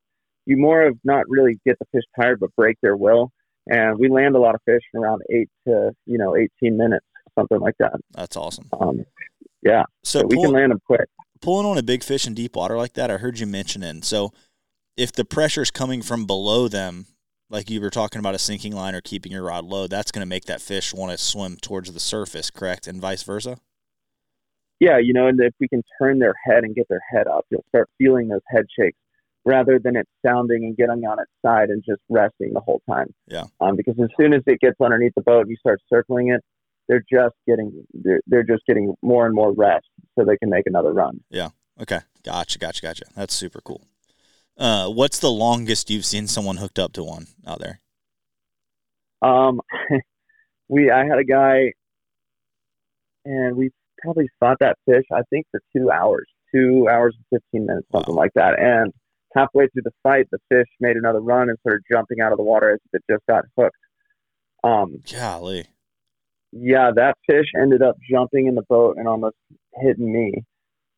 [0.45, 3.29] you more of not really get the fish tired, but break their will.
[3.67, 7.05] And we land a lot of fish in around eight to you know 18 minutes,
[7.37, 7.93] something like that.
[8.13, 8.69] That's awesome.
[8.79, 9.05] Um,
[9.61, 11.07] yeah, So, so we can land them quick.
[11.41, 14.01] pulling on a big fish in deep water like that, I heard you mentioning.
[14.01, 14.31] So,
[14.97, 17.05] if the pressure is coming from below them,
[17.53, 20.21] like you were talking about a sinking line or keeping your rod low, that's going
[20.21, 22.87] to make that fish want to swim towards the surface, correct?
[22.87, 23.57] And vice versa?
[24.79, 27.45] Yeah, you know, and if we can turn their head and get their head up,
[27.49, 28.97] you'll start feeling those head shakes
[29.45, 33.13] rather than it sounding and getting on its side and just resting the whole time.
[33.27, 33.45] Yeah.
[33.61, 36.41] Um, because as soon as it gets underneath the boat and you start circling it,
[36.89, 39.85] they're just getting they're, they're just getting more and more rest
[40.17, 41.23] so they can make another run.
[41.29, 41.49] Yeah.
[41.79, 41.99] Okay.
[42.23, 43.05] Gotcha, gotcha, gotcha.
[43.15, 43.85] That's super cool.
[44.57, 47.79] Uh, what's the longest you've seen someone hooked up to one out there?
[49.21, 49.61] Um,
[50.69, 51.71] we I had a guy,
[53.25, 57.65] and we probably fought that fish I think for two hours, two hours and fifteen
[57.65, 58.21] minutes, something Wow.
[58.21, 58.59] like that.
[58.59, 58.91] And
[59.35, 62.43] halfway through the fight, the fish made another run and started jumping out of the
[62.43, 63.75] water as if it just got hooked.
[64.63, 65.65] Um, Golly.
[66.51, 69.35] yeah, that fish ended up jumping in the boat and almost
[69.81, 70.43] hitting me.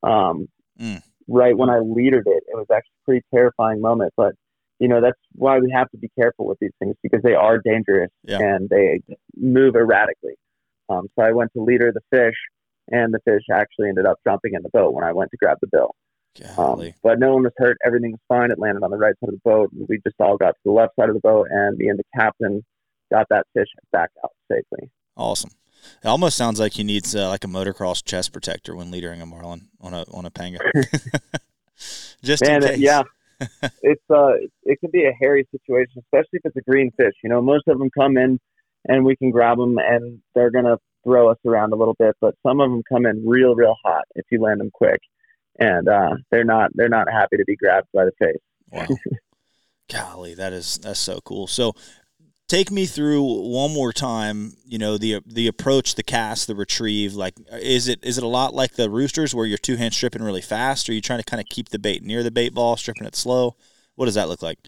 [0.04, 0.48] Um,
[0.80, 1.02] Mm.
[1.28, 4.14] Right when I leadered it, it was actually a pretty terrifying moment.
[4.18, 4.34] But
[4.80, 7.60] you know, that's why we have to be careful with these things because they are
[7.60, 8.40] dangerous Yeah.
[8.40, 9.02] and they
[9.38, 10.36] move erratically.
[10.90, 12.36] Um, so I went to leader the fish,
[12.92, 15.58] and the fish actually ended up jumping in the boat when I went to grab
[15.62, 15.96] the bill.
[16.58, 17.78] Um, but no one was hurt.
[17.86, 18.52] Everything was fine.
[18.52, 19.72] It landed on the right side of the boat.
[19.72, 21.98] And we just all got to the left side of the boat, and me and
[21.98, 22.62] the captain
[23.12, 24.92] got that fish back out safely.
[25.16, 25.52] Awesome.
[26.04, 29.26] It almost sounds like he needs uh, like a motocross chest protector when leadering a
[29.26, 30.60] marlin on a on a panga.
[32.24, 32.80] Just Man, in it- case.
[32.80, 33.02] yeah,
[33.82, 37.14] it's uh, it can be a hairy situation, especially if it's a green fish.
[37.24, 38.40] You know, most of them come in,
[38.88, 42.16] and we can grab them, and they're gonna throw us around a little bit.
[42.22, 45.00] But some of them come in real, real hot if you land them quick,
[45.60, 48.42] and uh, they're not they're not happy to be grabbed by the face.
[48.72, 48.88] Wow.
[49.92, 51.46] Golly, that is that's so cool.
[51.46, 51.74] So
[52.48, 57.14] take me through one more time, you know, the the approach, the cast, the retrieve.
[57.14, 60.24] Like is it is it a lot like the roosters where you're two hand stripping
[60.24, 62.54] really fast, or are you trying to kind of keep the bait near the bait
[62.54, 63.56] ball, stripping it slow?
[63.96, 64.60] What does that look like?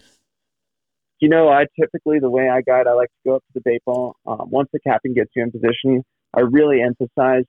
[1.20, 3.60] You know, I typically the way I guide, I like to go up to the
[3.64, 4.14] bait ball.
[4.26, 7.44] Um, once the captain gets you in position, I really emphasize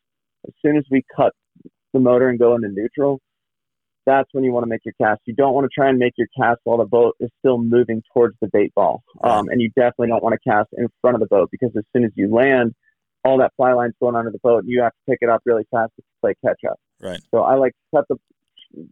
[0.48, 1.34] as soon as we cut
[1.94, 3.20] the motor and go into neutral,
[4.06, 5.22] that's when you want to make your cast.
[5.26, 8.02] You don't want to try and make your cast while the boat is still moving
[8.14, 9.04] towards the bait ball.
[9.24, 11.84] Um, and you definitely don't want to cast in front of the boat because as
[11.94, 12.74] soon as you land,
[13.24, 15.42] all that fly line's going under the boat and you have to pick it up
[15.46, 16.80] really fast to play catch up.
[17.02, 17.20] Right.
[17.32, 18.18] So I like to cut the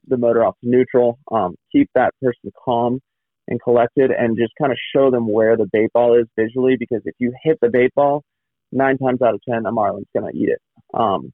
[0.08, 3.00] the motor off to neutral, um, keep that person calm
[3.48, 6.76] and collected, and just kind of show them where the bait ball is visually.
[6.78, 8.24] Because if you hit the bait ball,
[8.72, 10.60] nine times out of ten, a marlin's going to eat it.
[10.94, 11.32] Um,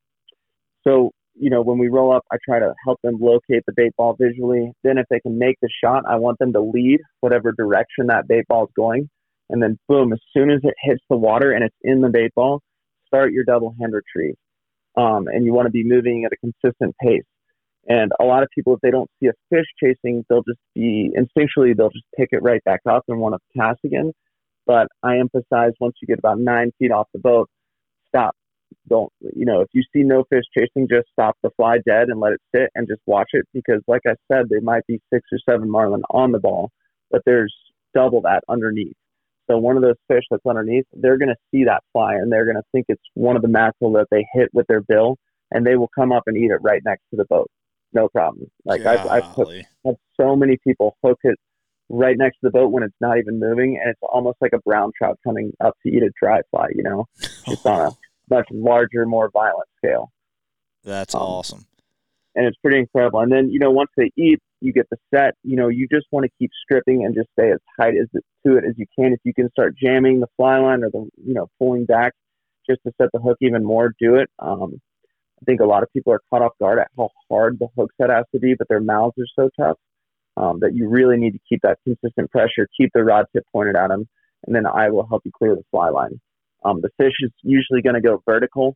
[0.85, 3.91] so you know, when we roll up, I try to help them locate the bait
[3.97, 4.71] ball visually.
[4.83, 8.27] Then, if they can make the shot, I want them to lead whatever direction that
[8.27, 9.09] bait ball is going,
[9.49, 12.33] and then boom, as soon as it hits the water and it's in the bait
[12.35, 12.61] ball,
[13.07, 14.35] start your double hand retrieve.
[14.95, 17.23] Um, and you want to be moving at a consistent pace.
[17.87, 21.11] And a lot of people, if they don't see a fish chasing, they'll just be
[21.17, 24.13] instinctually they'll just pick it right back up and want to cast again.
[24.65, 27.49] But I emphasize once you get about nine feet off the boat,
[28.07, 28.35] stop,
[28.87, 32.19] don't you know if you see no fish chasing, just stop the fly dead and
[32.19, 35.27] let it sit and just watch it because, like I said, there might be six
[35.31, 36.71] or seven marlin on the ball,
[37.11, 37.53] but there's
[37.93, 38.95] double that underneath.
[39.49, 42.45] So one of those fish that's underneath, they're going to see that fly and they're
[42.45, 45.17] going to think it's one of the mackerel that they hit with their bill,
[45.51, 47.49] and they will come up and eat it right next to the boat,
[47.91, 48.49] no problem.
[48.65, 51.37] Like I've, I've put, had so many people hook it
[51.89, 54.59] right next to the boat when it's not even moving, and it's almost like a
[54.59, 56.67] brown trout coming up to eat a dry fly.
[56.73, 57.05] You know,
[57.47, 57.91] it's on a
[58.33, 60.11] much larger, more violent scale.
[60.83, 61.65] That's um, awesome.
[62.35, 63.19] And it's pretty incredible.
[63.19, 65.35] And then you know, once they eat, you get the set.
[65.43, 68.57] You know, you just want to keep stripping and just stay as tight as to
[68.57, 69.13] it as you can.
[69.13, 72.13] If you can start jamming the fly line or the you know pulling back
[72.69, 74.29] just to set the hook even more, do it.
[74.39, 74.81] Um,
[75.41, 77.91] I think a lot of people are caught off guard at how hard the hook
[77.99, 79.77] set has to be, but their mouths are so tough
[80.37, 83.75] um, that you really need to keep that consistent pressure, keep the rod tip pointed
[83.75, 84.07] at them,
[84.45, 86.19] and then I will help you clear the fly line.
[86.63, 88.75] Um, the fish is usually going to go vertical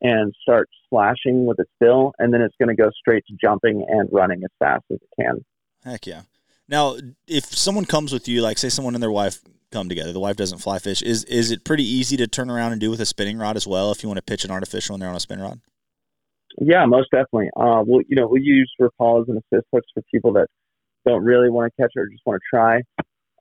[0.00, 3.84] and start slashing with its bill, and then it's going to go straight to jumping
[3.88, 5.44] and running as fast as it can.
[5.84, 6.22] Heck yeah.
[6.68, 10.20] Now, if someone comes with you, like say someone and their wife come together, the
[10.20, 13.00] wife doesn't fly fish, is is it pretty easy to turn around and do with
[13.00, 15.16] a spinning rod as well if you want to pitch an artificial and they're on
[15.16, 15.60] a spin rod?
[16.58, 17.50] Yeah, most definitely.
[17.56, 20.46] Uh, we'll, you know, we use Rapalas and assist hooks for people that
[21.04, 22.80] don't really want to catch it or just want to try.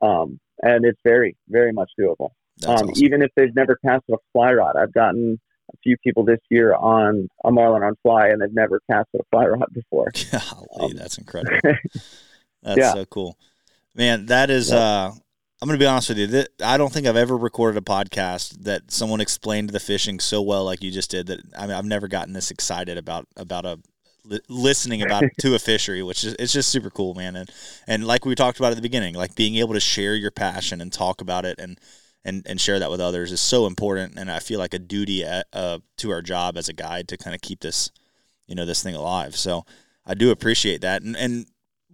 [0.02, 2.32] Um, and it's very, very much doable.
[2.66, 2.91] Um, awesome.
[2.95, 5.39] Even if they've never casted a fly rod, I've gotten
[5.74, 9.24] a few people this year on a marlin on fly, and they've never casted a
[9.32, 10.11] fly rod before.
[10.32, 11.57] Golly, um, that's incredible.
[12.64, 12.93] that's yeah.
[12.93, 13.38] so cool,
[13.95, 14.28] man.
[14.28, 14.70] That is.
[14.70, 14.78] Yeah.
[14.78, 15.14] Uh,
[15.61, 16.43] I'm going to be honest with you.
[16.61, 20.66] I don't think I've ever recorded a podcast that someone explained the fishing so well
[20.66, 21.28] like you just did.
[21.28, 23.80] That I mean, I've never gotten this excited about about a
[24.26, 27.38] li- listening about to a fishery, which is it's just super cool, man.
[27.38, 27.49] And
[27.88, 30.82] and like we talked about at the beginning, like being able to share your passion
[30.82, 31.80] and talk about it and
[32.26, 34.18] and and share that with others is so important.
[34.18, 37.18] And I feel like a duty at, uh, to our job as a guide to
[37.18, 37.92] kind of keep this,
[38.48, 39.36] you know, this thing alive.
[39.36, 39.66] So
[40.06, 41.02] I do appreciate that.
[41.02, 41.46] And and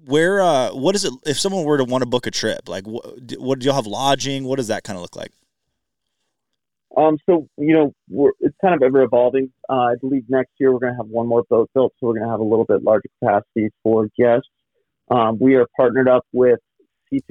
[0.05, 2.87] where uh what is it if someone were to want to book a trip like
[2.87, 3.05] what,
[3.37, 5.33] what do y'all have lodging what does that kind of look like
[6.97, 9.51] um, so you know, it's kind of ever evolving.
[9.69, 12.13] Uh, I believe next year we're going to have one more boat built, so we're
[12.13, 14.49] going to have a little bit larger capacity for guests.
[15.09, 16.59] Um, we are partnered up with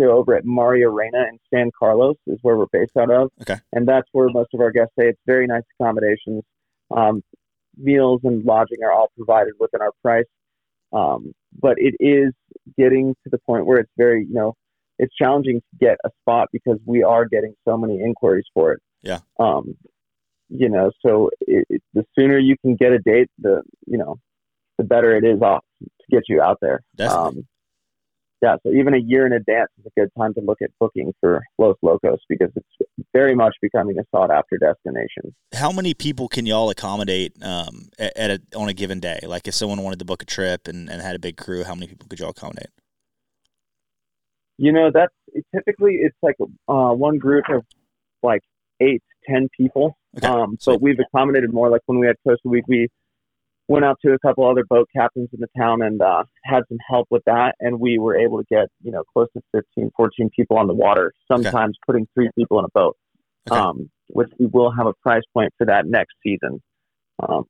[0.00, 3.30] Over at Maria Reina in San Carlos, is where we're based out of.
[3.42, 3.56] Okay.
[3.72, 5.08] And that's where most of our guests stay.
[5.08, 6.42] It's very nice accommodations.
[6.90, 7.22] Um,
[7.76, 10.24] meals and lodging are all provided within our price.
[10.92, 12.32] Um, but it is
[12.78, 14.54] getting to the point where it's very, you know,
[14.98, 18.80] it's challenging to get a spot because we are getting so many inquiries for it.
[19.02, 19.20] Yeah.
[19.38, 19.76] Um,
[20.48, 24.18] you know, so it, it, the sooner you can get a date, the you know,
[24.78, 26.80] the better it is off to get you out there.
[26.96, 27.40] Definitely.
[27.40, 27.46] Um,
[28.40, 31.12] yeah, so even a year in advance is a good time to look at booking
[31.20, 35.34] for Los Locos because it's very much becoming a sought after destination.
[35.54, 39.18] How many people can y'all accommodate um, at, a, on a given day?
[39.26, 41.74] Like if someone wanted to book a trip and, and had a big crew, how
[41.74, 42.68] many people could y'all accommodate?
[44.56, 45.14] You know, that's
[45.54, 46.36] typically it's like
[46.68, 47.64] uh, one group of
[48.22, 48.42] like
[48.80, 49.96] eight, ten people.
[50.16, 50.26] Okay.
[50.26, 51.70] Um, but we've accommodated more.
[51.70, 52.88] Like when we had Costa Week, we
[53.68, 56.78] went out to a couple other boat captains in the town and uh, had some
[56.88, 60.30] help with that, and we were able to get you know close to 15, 14
[60.34, 61.12] people on the water.
[61.30, 61.86] Sometimes okay.
[61.86, 62.96] putting three people in a boat,
[63.50, 63.60] okay.
[63.60, 66.60] um, which we will have a price point for that next season.
[67.26, 67.44] Um,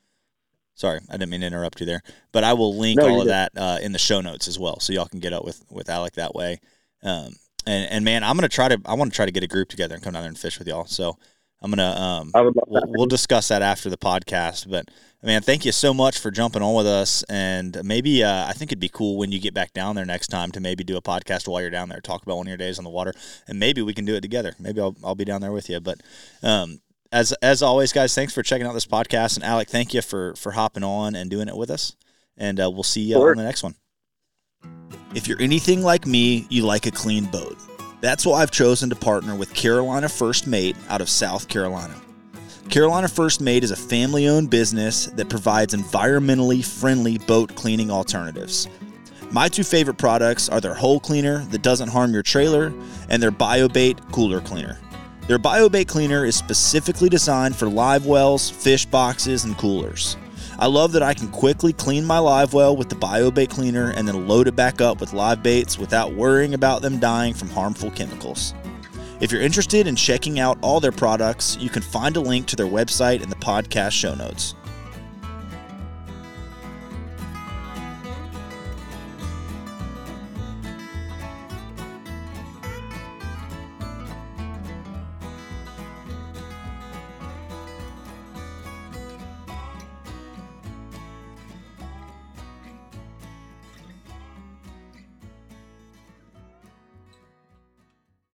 [0.75, 3.29] Sorry, I didn't mean to interrupt you there, but I will link no, all of
[3.29, 5.89] that uh, in the show notes as well, so y'all can get up with with
[5.89, 6.59] Alec that way.
[7.03, 7.37] Um,
[7.67, 9.69] and, and man, I'm gonna try to I want to try to get a group
[9.69, 10.87] together and come down there and fish with y'all.
[10.87, 11.19] So
[11.63, 14.69] I'm gonna um, I would we'll, we'll, discuss that after the podcast.
[14.69, 14.91] But
[15.23, 17.23] man, thank you so much for jumping on with us.
[17.25, 20.29] And maybe uh, I think it'd be cool when you get back down there next
[20.29, 22.57] time to maybe do a podcast while you're down there, talk about one of your
[22.57, 23.15] days on the water,
[23.47, 24.55] and maybe we can do it together.
[24.59, 25.79] Maybe I'll I'll be down there with you.
[25.79, 26.01] But
[26.43, 26.81] um,
[27.13, 29.37] as as always, guys, thanks for checking out this podcast.
[29.37, 31.95] And Alec, thank you for for hopping on and doing it with us.
[32.37, 33.31] And uh, we'll see you sure.
[33.31, 33.77] on the next one.
[35.15, 37.57] If you're anything like me, you like a clean boat.
[38.03, 41.95] That's why I've chosen to partner with Carolina First Mate out of South Carolina.
[42.69, 48.67] Carolina First Mate is a family owned business that provides environmentally friendly boat cleaning alternatives.
[49.31, 52.73] My two favorite products are their hole cleaner that doesn't harm your trailer
[53.09, 54.81] and their BioBait cooler cleaner.
[55.29, 60.17] Their BioBait cleaner is specifically designed for live wells, fish boxes, and coolers.
[60.59, 64.07] I love that I can quickly clean my live well with the BioBait cleaner and
[64.07, 67.91] then load it back up with live baits without worrying about them dying from harmful
[67.91, 68.55] chemicals.
[69.21, 72.57] If you're interested in checking out all their products, you can find a link to
[72.57, 74.55] their website in the podcast show notes.